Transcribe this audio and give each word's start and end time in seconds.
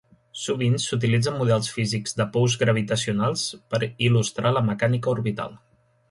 Sovint 0.43 0.75
s'utilitzen 0.83 1.35
models 1.41 1.67
físics 1.73 2.15
de 2.21 2.25
pous 2.37 2.55
gravitacionals 2.61 3.43
per 3.73 3.81
il·lustrar 4.07 4.53
la 4.57 4.65
mecànica 4.71 5.13
orbital. 5.13 5.55